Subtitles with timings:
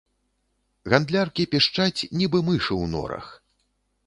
[0.93, 3.31] Гандляркі пішчаць, нібы мышы ў норах.